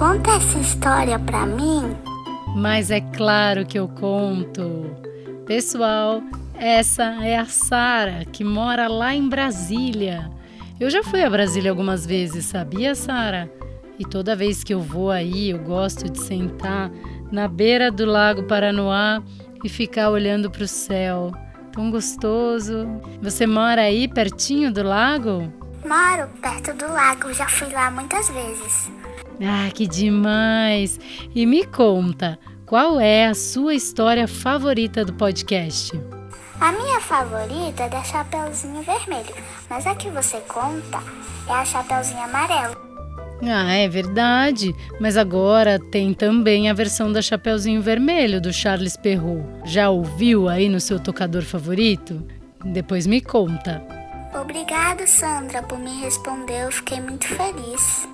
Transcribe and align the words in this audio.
conta 0.00 0.30
essa 0.30 0.58
história 0.58 1.18
pra 1.18 1.44
mim? 1.44 1.94
Mas 2.56 2.90
é 2.90 3.02
claro 3.02 3.66
que 3.66 3.78
eu 3.78 3.86
conto. 3.86 4.96
Pessoal, 5.44 6.22
essa 6.54 7.04
é 7.22 7.36
a 7.36 7.44
Sara, 7.44 8.24
que 8.24 8.42
mora 8.42 8.88
lá 8.88 9.14
em 9.14 9.28
Brasília. 9.28 10.30
Eu 10.80 10.88
já 10.88 11.04
fui 11.04 11.22
a 11.22 11.28
Brasília 11.28 11.70
algumas 11.70 12.06
vezes, 12.06 12.46
sabia, 12.46 12.94
Sara? 12.94 13.52
E 13.98 14.04
toda 14.06 14.34
vez 14.34 14.64
que 14.64 14.72
eu 14.72 14.80
vou 14.80 15.10
aí, 15.10 15.50
eu 15.50 15.58
gosto 15.58 16.08
de 16.08 16.18
sentar 16.18 16.90
na 17.30 17.46
beira 17.46 17.92
do 17.92 18.06
Lago 18.06 18.44
Paranoá 18.44 19.22
e 19.62 19.68
ficar 19.68 20.08
olhando 20.08 20.50
para 20.50 20.64
o 20.64 20.68
céu. 20.68 21.30
Tão 21.72 21.90
gostoso. 21.90 22.88
Você 23.20 23.46
mora 23.46 23.82
aí 23.82 24.08
pertinho 24.08 24.72
do 24.72 24.82
lago? 24.82 25.52
Moro 25.84 26.26
perto 26.40 26.72
do 26.72 26.90
lago, 26.90 27.34
já 27.34 27.46
fui 27.46 27.70
lá 27.70 27.90
muitas 27.90 28.30
vezes. 28.30 28.99
Ah, 29.42 29.70
que 29.72 29.86
demais! 29.86 31.00
E 31.34 31.46
me 31.46 31.64
conta, 31.64 32.38
qual 32.66 33.00
é 33.00 33.26
a 33.26 33.34
sua 33.34 33.74
história 33.74 34.28
favorita 34.28 35.04
do 35.04 35.14
podcast? 35.14 35.98
A 36.60 36.72
minha 36.72 37.00
favorita 37.00 37.84
é 37.84 37.88
da 37.88 38.04
Chapeuzinho 38.04 38.82
Vermelho, 38.82 39.34
mas 39.68 39.86
a 39.86 39.94
que 39.94 40.10
você 40.10 40.38
conta 40.40 41.02
é 41.48 41.52
a 41.52 41.64
Chapeuzinho 41.64 42.22
Amarelo. 42.22 42.76
Ah, 43.42 43.72
é 43.72 43.88
verdade. 43.88 44.74
Mas 45.00 45.16
agora 45.16 45.78
tem 45.90 46.12
também 46.12 46.68
a 46.68 46.74
versão 46.74 47.10
da 47.10 47.22
Chapeuzinho 47.22 47.80
Vermelho 47.80 48.40
do 48.40 48.52
Charles 48.52 48.96
Perrault. 48.96 49.42
Já 49.64 49.88
ouviu 49.88 50.48
aí 50.48 50.68
no 50.68 50.78
seu 50.80 51.00
tocador 51.00 51.42
favorito? 51.42 52.22
Depois 52.62 53.06
me 53.06 53.22
conta. 53.22 53.82
Obrigada, 54.38 55.06
Sandra, 55.06 55.62
por 55.62 55.78
me 55.78 56.02
responder. 56.02 56.64
Eu 56.64 56.70
fiquei 56.70 57.00
muito 57.00 57.26
feliz. 57.26 58.06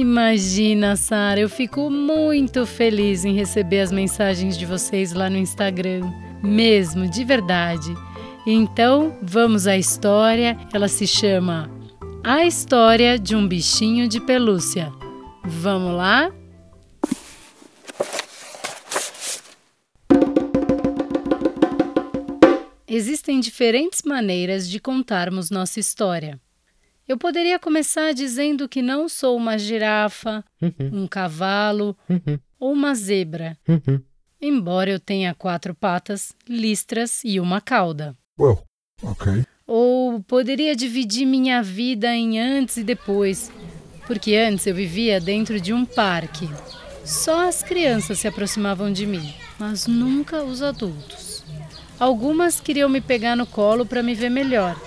Imagina, 0.00 0.96
Sara, 0.96 1.40
eu 1.40 1.48
fico 1.50 1.90
muito 1.90 2.64
feliz 2.64 3.26
em 3.26 3.34
receber 3.34 3.80
as 3.80 3.92
mensagens 3.92 4.56
de 4.56 4.64
vocês 4.64 5.12
lá 5.12 5.28
no 5.28 5.36
Instagram. 5.36 6.10
Mesmo, 6.42 7.06
de 7.06 7.22
verdade. 7.22 7.94
Então, 8.46 9.18
vamos 9.20 9.66
à 9.66 9.76
história. 9.76 10.56
Ela 10.72 10.88
se 10.88 11.06
chama 11.06 11.70
a 12.24 12.46
história 12.46 13.18
de 13.18 13.36
um 13.36 13.46
bichinho 13.46 14.08
de 14.08 14.18
pelúcia. 14.22 14.90
Vamos 15.44 15.94
lá? 15.94 16.32
Existem 22.88 23.38
diferentes 23.38 24.00
maneiras 24.02 24.66
de 24.66 24.80
contarmos 24.80 25.50
nossa 25.50 25.78
história. 25.78 26.40
Eu 27.10 27.18
poderia 27.18 27.58
começar 27.58 28.14
dizendo 28.14 28.68
que 28.68 28.80
não 28.80 29.08
sou 29.08 29.36
uma 29.36 29.58
girafa, 29.58 30.44
uhum. 30.62 31.02
um 31.02 31.08
cavalo 31.08 31.96
uhum. 32.08 32.38
ou 32.56 32.72
uma 32.72 32.94
zebra, 32.94 33.58
uhum. 33.68 34.00
embora 34.40 34.90
eu 34.90 35.00
tenha 35.00 35.34
quatro 35.34 35.74
patas, 35.74 36.32
listras 36.48 37.22
e 37.24 37.40
uma 37.40 37.60
cauda. 37.60 38.16
Well, 38.38 38.62
okay. 39.02 39.44
Ou 39.66 40.22
poderia 40.22 40.76
dividir 40.76 41.26
minha 41.26 41.64
vida 41.64 42.14
em 42.14 42.38
antes 42.38 42.76
e 42.76 42.84
depois, 42.84 43.50
porque 44.06 44.36
antes 44.36 44.68
eu 44.68 44.74
vivia 44.76 45.20
dentro 45.20 45.60
de 45.60 45.72
um 45.72 45.84
parque. 45.84 46.48
Só 47.04 47.48
as 47.48 47.60
crianças 47.60 48.20
se 48.20 48.28
aproximavam 48.28 48.92
de 48.92 49.04
mim, 49.04 49.34
mas 49.58 49.88
nunca 49.88 50.44
os 50.44 50.62
adultos. 50.62 51.42
Algumas 51.98 52.60
queriam 52.60 52.88
me 52.88 53.00
pegar 53.00 53.34
no 53.34 53.48
colo 53.48 53.84
para 53.84 54.00
me 54.00 54.14
ver 54.14 54.30
melhor. 54.30 54.80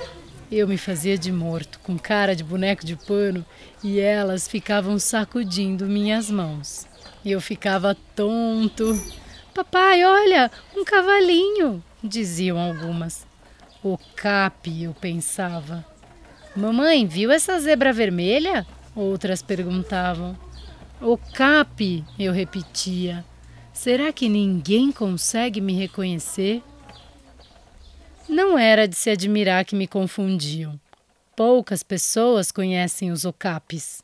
Eu 0.55 0.67
me 0.67 0.77
fazia 0.77 1.17
de 1.17 1.31
morto, 1.31 1.79
com 1.79 1.97
cara 1.97 2.35
de 2.35 2.43
boneco 2.43 2.85
de 2.85 2.95
pano, 2.95 3.43
e 3.83 3.99
elas 3.99 4.47
ficavam 4.47 4.99
sacudindo 4.99 5.87
minhas 5.87 6.29
mãos. 6.29 6.85
Eu 7.25 7.41
ficava 7.41 7.97
tonto. 8.15 9.01
Papai, 9.51 10.05
olha, 10.05 10.51
um 10.77 10.85
cavalinho, 10.85 11.83
diziam 12.03 12.59
algumas. 12.59 13.25
O 13.83 13.97
cap, 14.15 14.69
eu 14.79 14.93
pensava. 14.93 15.83
Mamãe, 16.55 17.07
viu 17.07 17.31
essa 17.31 17.59
zebra 17.59 17.91
vermelha? 17.91 18.63
Outras 18.95 19.41
perguntavam. 19.41 20.37
O 21.01 21.17
cap, 21.17 22.05
eu 22.19 22.31
repetia. 22.31 23.25
Será 23.73 24.13
que 24.13 24.29
ninguém 24.29 24.91
consegue 24.91 25.59
me 25.59 25.73
reconhecer? 25.73 26.61
Não 28.27 28.57
era 28.57 28.87
de 28.87 28.95
se 28.95 29.09
admirar 29.09 29.65
que 29.65 29.75
me 29.75 29.87
confundiam. 29.87 30.79
Poucas 31.35 31.83
pessoas 31.83 32.51
conhecem 32.51 33.11
os 33.11 33.25
ocapes. 33.25 34.01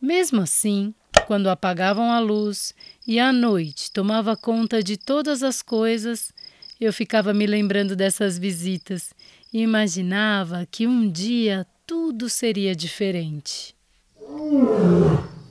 Mesmo 0.00 0.42
assim, 0.42 0.94
quando 1.26 1.50
apagavam 1.50 2.12
a 2.12 2.20
luz 2.20 2.74
e 3.06 3.18
a 3.18 3.32
noite 3.32 3.90
tomava 3.90 4.36
conta 4.36 4.82
de 4.82 4.96
todas 4.96 5.42
as 5.42 5.60
coisas, 5.60 6.32
eu 6.80 6.92
ficava 6.92 7.34
me 7.34 7.46
lembrando 7.46 7.96
dessas 7.96 8.38
visitas 8.38 9.12
e 9.52 9.60
imaginava 9.60 10.66
que 10.70 10.86
um 10.86 11.10
dia 11.10 11.66
tudo 11.86 12.28
seria 12.28 12.76
diferente. 12.76 13.74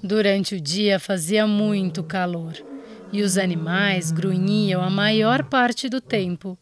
Durante 0.01 0.55
o 0.55 0.61
dia 0.61 0.99
fazia 0.99 1.45
muito 1.45 2.03
calor 2.03 2.53
e 3.11 3.21
os 3.21 3.37
animais 3.37 4.11
grunhiam 4.11 4.81
a 4.81 4.89
maior 4.89 5.43
parte 5.43 5.89
do 5.89 5.99
tempo. 5.99 6.57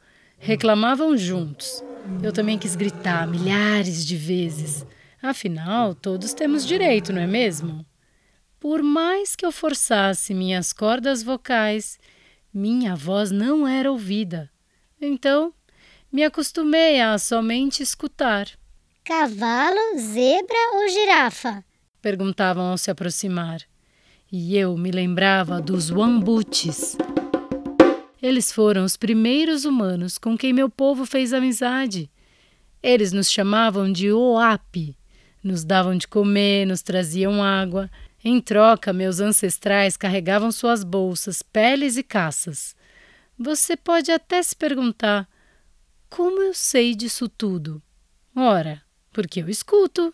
Reclamavam 0.46 1.18
juntos. 1.18 1.84
Eu 2.22 2.32
também 2.32 2.56
quis 2.56 2.76
gritar 2.76 3.28
milhares 3.28 4.06
de 4.06 4.16
vezes. 4.16 4.86
Afinal, 5.20 5.96
todos 5.96 6.36
temos 6.36 6.68
direito, 6.68 7.12
não 7.12 7.20
é 7.20 7.26
mesmo? 7.26 7.84
Por 8.60 8.84
mais 8.84 9.36
que 9.36 9.44
eu 9.44 9.52
forçasse 9.52 10.36
minhas 10.36 10.72
cordas 10.72 11.24
vocais, 11.24 11.98
minha 12.54 12.96
voz 12.96 13.32
não 13.32 13.68
era 13.68 13.92
ouvida. 13.92 14.48
Então, 15.02 15.52
me 16.12 16.24
acostumei 16.24 17.02
a 17.02 17.18
somente 17.18 17.82
escutar. 17.82 18.48
Cavalo, 19.04 19.98
zebra 19.98 20.76
ou 20.76 20.88
girafa? 20.88 21.66
Perguntavam 22.04 22.66
ao 22.66 22.78
se 22.78 22.92
aproximar. 22.92 23.62
E 24.32 24.56
eu 24.56 24.78
me 24.78 24.92
lembrava 24.92 25.60
dos 25.60 25.90
Wambutes. 25.90 26.96
Eles 28.26 28.52
foram 28.52 28.84
os 28.84 28.98
primeiros 28.98 29.66
humanos 29.66 30.18
com 30.18 30.36
quem 30.36 30.52
meu 30.52 30.68
povo 30.68 31.06
fez 31.06 31.32
amizade. 31.32 32.10
Eles 32.82 33.12
nos 33.12 33.30
chamavam 33.30 33.92
de 33.94 34.12
Oapi, 34.12 34.98
nos 35.44 35.64
davam 35.64 35.96
de 35.96 36.08
comer, 36.08 36.66
nos 36.66 36.82
traziam 36.82 37.44
água. 37.44 37.88
Em 38.24 38.42
troca, 38.42 38.92
meus 38.92 39.20
ancestrais 39.20 39.96
carregavam 39.96 40.52
suas 40.52 40.84
bolsas, 40.84 41.44
peles 41.44 41.98
e 41.98 42.04
caças. 42.04 42.76
Você 43.38 43.78
pode 43.78 44.12
até 44.12 44.42
se 44.42 44.56
perguntar: 44.56 45.30
como 46.10 46.42
eu 46.42 46.56
sei 46.56 46.96
disso 46.96 47.30
tudo? 47.30 47.80
Ora, 48.36 48.82
porque 49.14 49.40
eu 49.40 49.50
escuto. 49.50 50.12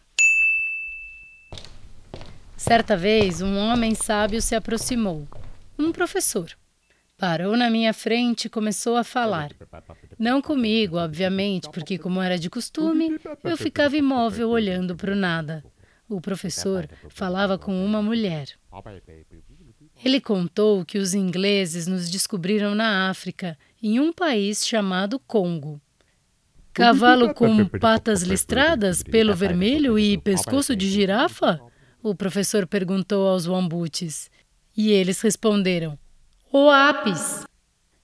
Certa 2.57 2.97
vez, 2.97 3.41
um 3.41 3.55
homem 3.55 3.95
sábio 3.95 4.41
se 4.41 4.53
aproximou, 4.53 5.25
um 5.79 5.93
professor. 5.93 6.53
Parou 7.21 7.55
na 7.55 7.69
minha 7.69 7.93
frente 7.93 8.45
e 8.45 8.49
começou 8.49 8.97
a 8.97 9.03
falar. 9.03 9.51
Não 10.17 10.41
comigo, 10.41 10.97
obviamente, 10.97 11.69
porque, 11.69 11.99
como 11.99 12.19
era 12.19 12.35
de 12.35 12.49
costume, 12.49 13.15
eu 13.43 13.55
ficava 13.55 13.95
imóvel 13.95 14.49
olhando 14.49 14.95
para 14.95 15.11
o 15.11 15.15
nada. 15.15 15.63
O 16.09 16.19
professor 16.19 16.89
falava 17.09 17.59
com 17.59 17.85
uma 17.85 18.01
mulher. 18.01 18.47
Ele 20.03 20.19
contou 20.19 20.83
que 20.83 20.97
os 20.97 21.13
ingleses 21.13 21.85
nos 21.85 22.09
descobriram 22.09 22.73
na 22.73 23.07
África, 23.11 23.55
em 23.83 23.99
um 23.99 24.11
país 24.11 24.65
chamado 24.65 25.19
Congo. 25.19 25.79
Cavalo 26.73 27.35
com 27.35 27.67
patas 27.67 28.23
listradas, 28.23 29.03
pelo 29.03 29.35
vermelho 29.35 29.99
e 29.99 30.17
pescoço 30.17 30.75
de 30.75 30.89
girafa? 30.89 31.61
O 32.01 32.15
professor 32.15 32.65
perguntou 32.65 33.27
aos 33.27 33.45
wambutes. 33.45 34.27
E 34.75 34.89
eles 34.89 35.21
responderam: 35.21 35.99
Oapis. 36.53 37.45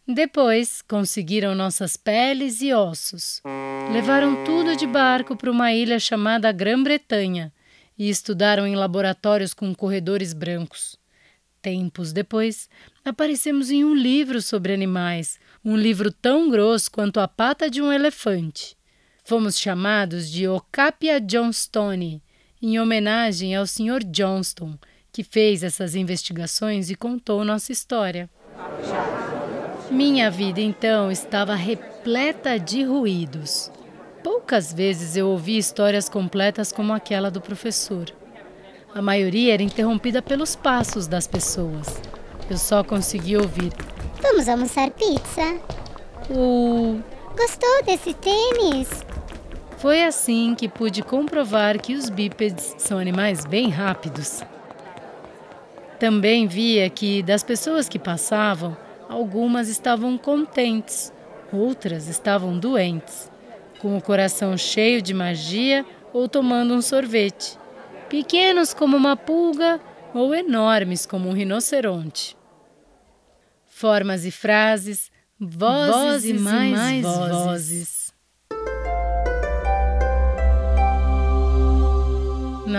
Depois 0.07 0.81
conseguiram 0.81 1.53
nossas 1.53 1.97
peles 1.97 2.61
e 2.61 2.71
ossos. 2.71 3.41
Levaram 3.91 4.45
tudo 4.45 4.73
de 4.73 4.87
barco 4.87 5.35
para 5.35 5.51
uma 5.51 5.73
ilha 5.73 5.99
chamada 5.99 6.49
Grã-Bretanha 6.53 7.51
e 7.97 8.09
estudaram 8.09 8.65
em 8.65 8.73
laboratórios 8.73 9.53
com 9.53 9.75
corredores 9.75 10.31
brancos. 10.31 10.97
Tempos 11.61 12.13
depois, 12.13 12.69
aparecemos 13.03 13.69
em 13.69 13.83
um 13.83 13.93
livro 13.93 14.41
sobre 14.41 14.73
animais, 14.73 15.37
um 15.63 15.75
livro 15.75 16.09
tão 16.09 16.49
grosso 16.49 16.89
quanto 16.89 17.19
a 17.19 17.27
pata 17.27 17.69
de 17.69 17.81
um 17.81 17.91
elefante. 17.91 18.77
Fomos 19.25 19.59
chamados 19.59 20.31
de 20.31 20.47
Ocapia 20.47 21.19
Johnstone, 21.19 22.23
em 22.61 22.79
homenagem 22.79 23.57
ao 23.57 23.67
Sr. 23.67 24.05
Johnston, 24.05 24.77
que 25.11 25.21
fez 25.21 25.63
essas 25.63 25.95
investigações 25.95 26.89
e 26.89 26.95
contou 26.95 27.43
nossa 27.43 27.73
história. 27.73 28.29
Minha 29.89 30.29
vida 30.29 30.59
então 30.59 31.11
estava 31.11 31.55
repleta 31.55 32.59
de 32.59 32.83
ruídos. 32.83 33.71
Poucas 34.23 34.73
vezes 34.73 35.15
eu 35.15 35.27
ouvi 35.27 35.57
histórias 35.57 36.09
completas 36.09 36.71
como 36.71 36.93
aquela 36.93 37.31
do 37.31 37.39
professor. 37.39 38.11
A 38.93 39.01
maioria 39.01 39.53
era 39.53 39.63
interrompida 39.63 40.21
pelos 40.21 40.55
passos 40.55 41.07
das 41.07 41.27
pessoas. 41.27 42.01
Eu 42.49 42.57
só 42.57 42.83
conseguia 42.83 43.39
ouvir. 43.39 43.71
Vamos 44.21 44.49
almoçar 44.49 44.89
pizza. 44.91 45.57
O. 46.29 46.99
Gostou 47.37 47.83
desse 47.85 48.13
tênis? 48.13 49.05
Foi 49.77 50.03
assim 50.03 50.55
que 50.55 50.67
pude 50.67 51.03
comprovar 51.03 51.79
que 51.79 51.93
os 51.93 52.09
bípedes 52.09 52.75
são 52.79 52.97
animais 52.97 53.45
bem 53.45 53.69
rápidos. 53.69 54.41
Também 55.99 56.47
via 56.47 56.89
que, 56.89 57.23
das 57.23 57.43
pessoas 57.43 57.89
que 57.89 57.97
passavam, 57.97 58.77
algumas 59.09 59.67
estavam 59.67 60.17
contentes, 60.17 61.11
outras 61.51 62.07
estavam 62.07 62.57
doentes, 62.59 63.31
com 63.79 63.97
o 63.97 64.01
coração 64.01 64.57
cheio 64.57 65.01
de 65.01 65.13
magia 65.13 65.85
ou 66.13 66.27
tomando 66.27 66.73
um 66.73 66.81
sorvete, 66.81 67.57
pequenos 68.09 68.73
como 68.73 68.95
uma 68.95 69.15
pulga 69.15 69.79
ou 70.13 70.33
enormes 70.33 71.05
como 71.05 71.29
um 71.29 71.33
rinoceronte. 71.33 72.37
Formas 73.65 74.25
e 74.25 74.31
frases, 74.31 75.11
vozes, 75.39 75.95
vozes 75.95 76.29
e 76.29 76.33
mais, 76.33 76.71
mais 76.71 77.03
vozes. 77.03 77.31
vozes. 77.31 77.96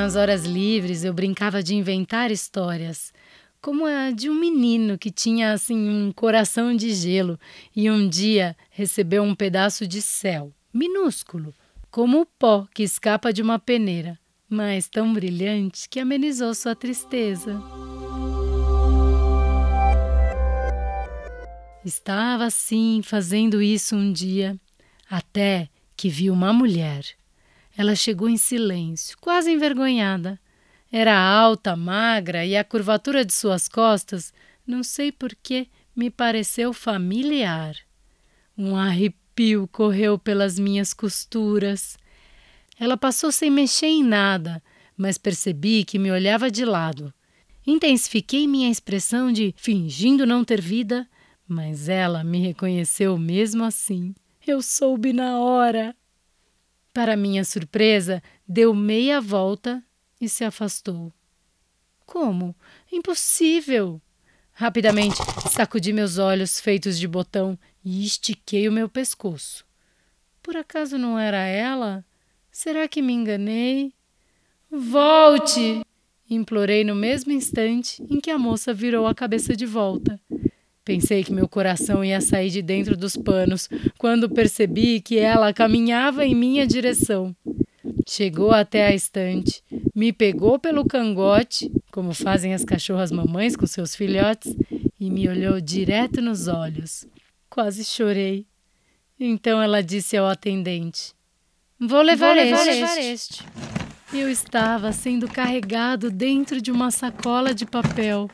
Nas 0.00 0.14
horas 0.14 0.44
livres 0.44 1.02
eu 1.02 1.12
brincava 1.12 1.60
de 1.60 1.74
inventar 1.74 2.30
histórias, 2.30 3.12
como 3.60 3.84
a 3.84 4.12
de 4.12 4.30
um 4.30 4.34
menino 4.34 4.96
que 4.96 5.10
tinha 5.10 5.52
assim 5.52 5.90
um 5.90 6.12
coração 6.12 6.72
de 6.74 6.94
gelo 6.94 7.36
e 7.74 7.90
um 7.90 8.08
dia 8.08 8.56
recebeu 8.70 9.24
um 9.24 9.34
pedaço 9.34 9.88
de 9.88 10.00
céu, 10.00 10.54
minúsculo, 10.72 11.52
como 11.90 12.20
o 12.20 12.24
pó 12.24 12.64
que 12.72 12.84
escapa 12.84 13.32
de 13.32 13.42
uma 13.42 13.58
peneira, 13.58 14.16
mas 14.48 14.88
tão 14.88 15.12
brilhante 15.12 15.88
que 15.88 15.98
amenizou 15.98 16.54
sua 16.54 16.76
tristeza. 16.76 17.60
Estava 21.84 22.44
assim 22.44 23.02
fazendo 23.02 23.60
isso 23.60 23.96
um 23.96 24.12
dia, 24.12 24.56
até 25.10 25.68
que 25.96 26.08
vi 26.08 26.30
uma 26.30 26.52
mulher 26.52 27.17
ela 27.78 27.94
chegou 27.94 28.28
em 28.28 28.36
silêncio, 28.36 29.16
quase 29.20 29.52
envergonhada. 29.52 30.36
Era 30.90 31.16
alta, 31.16 31.76
magra 31.76 32.44
e 32.44 32.56
a 32.56 32.64
curvatura 32.64 33.24
de 33.24 33.32
suas 33.32 33.68
costas, 33.68 34.32
não 34.66 34.82
sei 34.82 35.12
por 35.12 35.32
que, 35.40 35.68
me 35.94 36.10
pareceu 36.10 36.72
familiar. 36.72 37.76
Um 38.56 38.74
arrepio 38.74 39.68
correu 39.68 40.18
pelas 40.18 40.58
minhas 40.58 40.92
costuras. 40.92 41.96
Ela 42.80 42.96
passou 42.96 43.30
sem 43.30 43.48
mexer 43.48 43.86
em 43.86 44.02
nada, 44.02 44.60
mas 44.96 45.16
percebi 45.16 45.84
que 45.84 46.00
me 46.00 46.10
olhava 46.10 46.50
de 46.50 46.64
lado. 46.64 47.14
Intensifiquei 47.64 48.48
minha 48.48 48.68
expressão 48.72 49.30
de 49.30 49.54
fingindo 49.56 50.26
não 50.26 50.44
ter 50.44 50.60
vida, 50.60 51.08
mas 51.46 51.88
ela 51.88 52.24
me 52.24 52.40
reconheceu 52.40 53.16
mesmo 53.16 53.62
assim. 53.62 54.16
Eu 54.44 54.60
soube 54.62 55.12
na 55.12 55.38
hora. 55.38 55.94
Para 56.92 57.16
minha 57.16 57.44
surpresa, 57.44 58.22
deu 58.46 58.74
meia 58.74 59.20
volta 59.20 59.82
e 60.20 60.28
se 60.28 60.44
afastou. 60.44 61.12
Como? 62.04 62.54
Impossível! 62.90 64.00
Rapidamente 64.52 65.16
sacudi 65.52 65.92
meus 65.92 66.18
olhos 66.18 66.58
feitos 66.58 66.98
de 66.98 67.06
botão 67.06 67.56
e 67.84 68.04
estiquei 68.04 68.68
o 68.68 68.72
meu 68.72 68.88
pescoço. 68.88 69.64
Por 70.42 70.56
acaso 70.56 70.98
não 70.98 71.18
era 71.18 71.38
ela? 71.38 72.04
Será 72.50 72.88
que 72.88 73.00
me 73.00 73.12
enganei? 73.12 73.92
Volte! 74.70 75.82
implorei 76.28 76.84
no 76.84 76.94
mesmo 76.94 77.32
instante 77.32 78.02
em 78.10 78.20
que 78.20 78.30
a 78.30 78.38
moça 78.38 78.74
virou 78.74 79.06
a 79.06 79.14
cabeça 79.14 79.56
de 79.56 79.64
volta. 79.64 80.20
Pensei 80.88 81.22
que 81.22 81.34
meu 81.34 81.46
coração 81.46 82.02
ia 82.02 82.18
sair 82.18 82.48
de 82.48 82.62
dentro 82.62 82.96
dos 82.96 83.14
panos 83.14 83.68
quando 83.98 84.26
percebi 84.26 85.02
que 85.02 85.18
ela 85.18 85.52
caminhava 85.52 86.24
em 86.24 86.34
minha 86.34 86.66
direção. 86.66 87.36
Chegou 88.06 88.52
até 88.52 88.86
a 88.86 88.94
estante, 88.94 89.62
me 89.94 90.14
pegou 90.14 90.58
pelo 90.58 90.86
cangote, 90.86 91.70
como 91.92 92.14
fazem 92.14 92.54
as 92.54 92.64
cachorras 92.64 93.12
mamães 93.12 93.54
com 93.54 93.66
seus 93.66 93.94
filhotes, 93.94 94.56
e 94.98 95.10
me 95.10 95.28
olhou 95.28 95.60
direto 95.60 96.22
nos 96.22 96.48
olhos. 96.48 97.06
Quase 97.50 97.84
chorei. 97.84 98.46
Então 99.20 99.60
ela 99.60 99.82
disse 99.82 100.16
ao 100.16 100.26
atendente: 100.26 101.12
Vou 101.78 102.00
levar, 102.00 102.34
Vou 102.34 102.44
levar, 102.44 102.66
este. 102.66 102.80
levar 102.80 102.98
este. 102.98 103.44
Eu 104.14 104.30
estava 104.30 104.90
sendo 104.90 105.28
carregado 105.28 106.10
dentro 106.10 106.62
de 106.62 106.72
uma 106.72 106.90
sacola 106.90 107.52
de 107.52 107.66
papel 107.66 108.30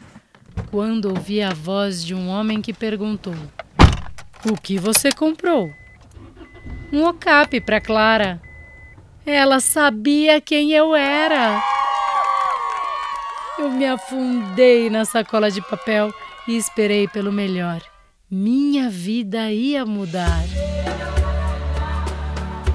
quando 0.75 1.05
ouvi 1.05 1.41
a 1.41 1.50
voz 1.50 2.05
de 2.05 2.17
um 2.17 2.29
homem 2.29 2.61
que 2.61 2.73
perguntou: 2.73 3.37
O 4.44 4.61
que 4.61 4.76
você 4.76 5.12
comprou? 5.12 5.73
Um 6.93 7.05
okapi 7.06 7.61
para 7.61 7.81
Clara. 7.81 8.43
Ela 9.25 9.61
sabia 9.61 10.41
quem 10.41 10.73
eu 10.73 10.93
era. 10.97 11.62
Eu 13.56 13.71
me 13.71 13.87
afundei 13.87 14.91
na 14.91 15.05
sacola 15.05 15.49
de 15.49 15.62
papel 15.62 16.12
e 16.49 16.56
esperei 16.56 17.06
pelo 17.06 17.31
melhor. 17.31 17.81
Minha 18.29 18.91
vida 18.91 19.53
ia 19.53 19.87
mudar. 19.87 20.43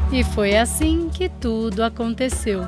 E 0.09 0.23
foi 0.23 0.55
assim 0.55 1.09
que 1.09 1.27
tudo 1.27 1.83
aconteceu. 1.83 2.61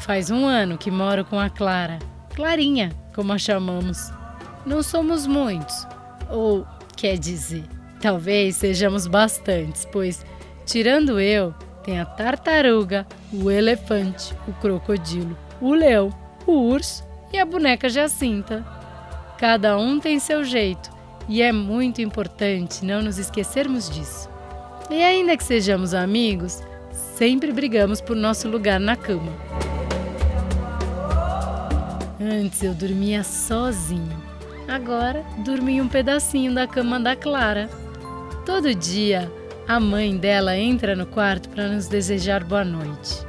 Faz 0.00 0.30
um 0.30 0.46
ano 0.46 0.76
que 0.76 0.90
moro 0.90 1.24
com 1.24 1.40
a 1.40 1.48
Clara, 1.48 1.98
Clarinha, 2.34 2.92
como 3.14 3.32
a 3.32 3.38
chamamos. 3.38 4.17
Não 4.68 4.82
somos 4.82 5.26
muitos, 5.26 5.86
ou 6.28 6.66
quer 6.94 7.16
dizer, 7.16 7.64
talvez 8.02 8.56
sejamos 8.56 9.06
bastantes, 9.06 9.86
pois, 9.90 10.26
tirando 10.66 11.18
eu, 11.18 11.54
tem 11.82 11.98
a 11.98 12.04
tartaruga, 12.04 13.06
o 13.32 13.50
elefante, 13.50 14.34
o 14.46 14.52
crocodilo, 14.52 15.34
o 15.58 15.72
leão, 15.72 16.10
o 16.46 16.52
urso 16.52 17.02
e 17.32 17.38
a 17.38 17.46
boneca 17.46 17.88
Jacinta. 17.88 18.62
Cada 19.38 19.78
um 19.78 19.98
tem 19.98 20.18
seu 20.18 20.44
jeito 20.44 20.90
e 21.26 21.40
é 21.40 21.50
muito 21.50 22.02
importante 22.02 22.84
não 22.84 23.00
nos 23.00 23.16
esquecermos 23.16 23.88
disso. 23.88 24.28
E 24.90 25.02
ainda 25.02 25.34
que 25.34 25.44
sejamos 25.44 25.94
amigos, 25.94 26.62
sempre 27.16 27.52
brigamos 27.52 28.02
por 28.02 28.14
nosso 28.14 28.46
lugar 28.46 28.78
na 28.78 28.96
cama. 28.96 29.32
Antes 32.20 32.62
eu 32.62 32.74
dormia 32.74 33.24
sozinho 33.24 34.27
Agora 34.68 35.24
dorme 35.38 35.72
em 35.72 35.80
um 35.80 35.88
pedacinho 35.88 36.54
da 36.54 36.66
cama 36.66 37.00
da 37.00 37.16
Clara. 37.16 37.70
Todo 38.44 38.74
dia, 38.74 39.32
a 39.66 39.80
mãe 39.80 40.14
dela 40.14 40.58
entra 40.58 40.94
no 40.94 41.06
quarto 41.06 41.48
para 41.48 41.68
nos 41.68 41.88
desejar 41.88 42.44
boa 42.44 42.64
noite. 42.64 43.26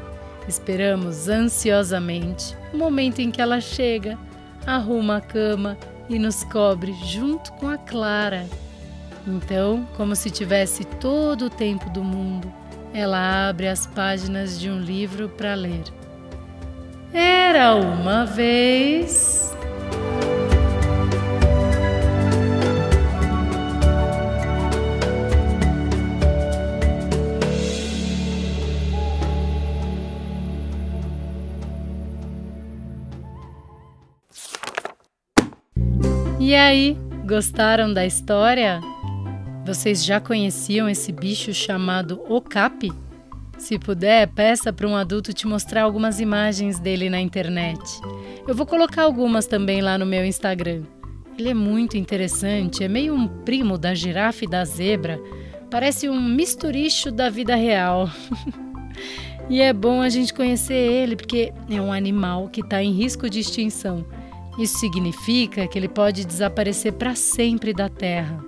Esperamos 0.50 1.30
ansiosamente 1.30 2.58
o 2.74 2.78
momento 2.78 3.20
em 3.20 3.32
que 3.32 3.42
ela 3.42 3.62
chega, 3.62 4.18
arruma 4.68 5.18
a 5.18 5.22
cama 5.22 5.78
e 6.10 6.20
nos 6.20 6.44
cobre 6.44 6.94
junto 7.06 7.54
com 7.54 7.70
a 7.70 7.78
Clara. 7.78 8.46
Então, 9.26 9.88
como 9.96 10.18
se 10.18 10.30
tivesse 10.30 10.84
todo 10.84 11.46
o 11.46 11.50
tempo 11.50 11.90
do 11.90 12.04
mundo, 12.04 12.52
ela 12.94 13.48
abre 13.48 13.68
as 13.70 13.88
páginas 13.88 14.60
de 14.60 14.70
um 14.70 14.80
livro 14.80 15.30
para 15.30 15.56
ler. 15.56 15.84
Era 17.14 17.76
uma 17.76 18.26
vez. 18.26 19.49
E 36.50 36.56
aí, 36.56 36.98
gostaram 37.28 37.94
da 37.94 38.04
história? 38.08 38.82
Vocês 39.68 40.04
já 40.04 40.20
conheciam 40.20 40.90
esse 40.90 41.12
bicho 41.12 41.54
chamado 41.54 42.24
okapi? 42.28 42.92
Se 43.60 43.78
puder, 43.78 44.28
peça 44.30 44.74
para 44.74 44.88
um 44.88 44.96
adulto 44.96 45.32
te 45.32 45.46
mostrar 45.46 45.84
algumas 45.84 46.20
imagens 46.20 46.80
dele 46.80 47.08
na 47.08 47.22
internet. 47.22 47.80
Eu 48.48 48.56
vou 48.56 48.66
colocar 48.66 49.04
algumas 49.04 49.46
também 49.46 49.80
lá 49.80 49.96
no 49.96 50.08
meu 50.08 50.26
Instagram. 50.26 50.82
Ele 51.38 51.50
é 51.50 51.54
muito 51.54 51.98
interessante, 51.98 52.84
é 52.84 52.88
meio 52.88 53.14
um 53.14 53.28
primo 53.28 53.78
da 53.78 53.94
girafa 53.94 54.46
e 54.46 54.48
da 54.48 54.66
zebra. 54.66 55.22
Parece 55.70 56.10
um 56.10 56.20
misturicho 56.20 57.12
da 57.12 57.30
vida 57.30 57.54
real. 57.54 58.10
e 59.48 59.62
é 59.62 59.72
bom 59.72 60.02
a 60.02 60.10
gente 60.10 60.34
conhecer 60.34 60.74
ele 60.74 61.16
porque 61.16 61.54
é 61.70 61.80
um 61.80 61.94
animal 61.94 62.50
que 62.50 62.62
está 62.62 62.82
em 62.82 62.92
risco 62.92 63.30
de 63.30 63.40
extinção 63.40 64.04
isso 64.60 64.78
significa 64.78 65.68
que 65.68 65.80
ele 65.80 65.88
pode 65.88 66.26
desaparecer 66.26 66.92
para 66.94 67.16
sempre 67.16 67.74
da 67.74 67.88
Terra. 67.88 68.44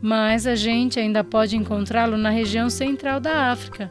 Mas 0.00 0.46
a 0.46 0.54
gente 0.54 1.00
ainda 1.00 1.24
pode 1.24 1.56
encontrá-lo 1.56 2.16
na 2.16 2.30
região 2.30 2.70
central 2.70 3.18
da 3.18 3.50
África, 3.50 3.90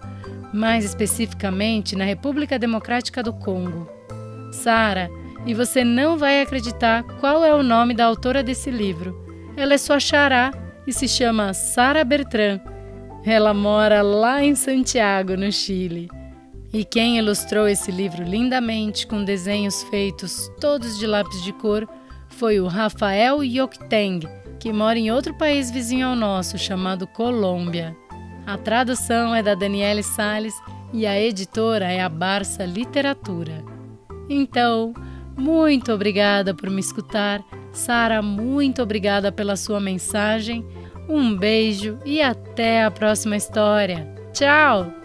mais 0.54 0.86
especificamente 0.86 1.96
na 1.96 2.06
República 2.06 2.58
Democrática 2.58 3.22
do 3.22 3.34
Congo. 3.34 3.90
Sara 4.52 5.10
E 5.46 5.54
você 5.54 5.84
não 5.84 6.18
vai 6.18 6.42
acreditar 6.42 7.04
qual 7.20 7.44
é 7.44 7.54
o 7.54 7.64
nome 7.64 7.94
da 7.94 8.06
autora 8.06 8.44
desse 8.44 8.70
livro. 8.70 9.26
Ela 9.58 9.74
é 9.74 9.78
sua 9.78 10.00
xará 10.00 10.52
e 10.86 10.94
se 10.94 11.08
chama 11.08 11.54
Sara 11.54 12.04
Bertrand. 12.04 12.62
Ela 13.26 13.54
mora 13.54 14.02
lá 14.02 14.44
em 14.44 14.56
Santiago, 14.56 15.36
no 15.36 15.52
Chile. 15.52 16.10
E 16.74 16.86
quem 16.86 17.18
ilustrou 17.18 17.68
esse 17.68 17.92
livro 17.92 18.24
lindamente 18.24 19.06
com 19.06 19.24
desenhos 19.24 19.84
feitos 19.84 20.50
todos 20.60 20.98
de 20.98 21.06
lápis 21.06 21.44
de 21.44 21.52
cor 21.52 21.88
foi 22.30 22.60
o 22.60 22.68
Rafael 22.68 23.44
Yokteng, 23.44 24.22
que 24.60 24.72
mora 24.72 24.98
em 24.98 25.12
outro 25.12 25.34
país 25.34 25.70
vizinho 25.70 26.08
ao 26.08 26.16
nosso, 26.16 26.58
chamado 26.58 27.06
Colômbia. 27.08 27.96
A 28.46 28.58
tradução 28.58 29.36
é 29.36 29.44
da 29.44 29.54
Daniele 29.54 30.02
Sales 30.02 30.54
e 30.94 31.06
a 31.06 31.20
editora 31.20 31.92
é 31.92 32.02
a 32.02 32.10
Barça 32.10 32.64
Literatura. 32.64 33.64
Então, 34.30 34.94
muito 35.38 35.92
obrigada 35.92 36.54
por 36.54 36.70
me 36.70 36.80
escutar. 36.80 37.44
Sara, 37.74 38.22
muito 38.22 38.82
obrigada 38.82 39.32
pela 39.32 39.56
sua 39.56 39.80
mensagem. 39.80 40.66
Um 41.10 41.36
beijo 41.36 42.00
e 42.06 42.22
até 42.22 42.84
a 42.84 42.92
próxima 42.92 43.36
história. 43.36 44.08
Tchau! 44.34 45.01